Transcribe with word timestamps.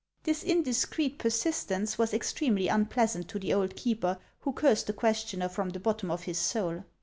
This 0.23 0.41
indiscreet 0.41 1.19
persistence 1.19 1.99
was 1.99 2.11
extremely 2.11 2.67
unpleasant 2.67 3.27
to 3.27 3.37
the 3.37 3.53
old 3.53 3.75
keeper, 3.75 4.17
who 4.39 4.51
cursed 4.51 4.87
the 4.87 4.93
questioner 4.93 5.47
from 5.47 5.69
the 5.69 5.79
bottom 5.79 6.09
of 6.09 6.23
his 6.23 6.39
soul. 6.39 6.85